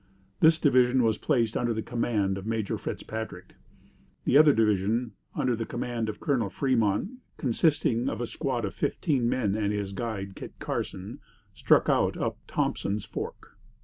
This 0.39 0.57
division 0.57 1.03
was 1.03 1.19
placed 1.19 1.55
under 1.55 1.75
the 1.75 1.83
command 1.83 2.39
of 2.39 2.47
Major 2.47 2.79
Fitzpatrick. 2.79 3.53
The 4.23 4.35
other 4.35 4.51
division 4.51 5.11
under 5.35 5.55
the 5.55 5.63
command 5.67 6.09
of 6.09 6.19
Colonel 6.19 6.49
Fremont, 6.49 7.19
consisting 7.37 8.09
of 8.09 8.19
a 8.19 8.25
squad 8.25 8.65
of 8.65 8.73
fifteen 8.73 9.29
men 9.29 9.53
and 9.53 9.71
his 9.71 9.91
guide 9.91 10.35
Kit 10.35 10.53
Carson, 10.57 11.19
struck 11.53 11.87
out 11.87 12.17
up 12.17 12.39
Thompson's 12.47 13.05
Fork. 13.05 13.59